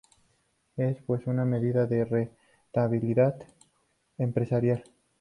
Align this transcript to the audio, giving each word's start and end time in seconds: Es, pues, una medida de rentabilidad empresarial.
Es, 0.77 0.97
pues, 1.03 1.27
una 1.27 1.45
medida 1.45 1.85
de 1.85 2.03
rentabilidad 2.05 3.35
empresarial. 4.17 4.83